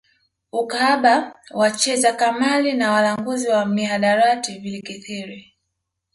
Ukahaba 0.51 1.33
wacheza 1.53 2.13
kamali 2.13 2.73
na 2.73 2.91
walanguzi 2.91 3.47
wa 3.49 3.65
mihadarati 3.65 4.59
vilikithiri 4.59 5.53